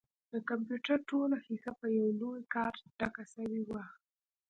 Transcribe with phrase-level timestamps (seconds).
[0.31, 3.83] د کمپيوټر ټوله ښيښه په يوه لوى کارت ډکه سوې وه.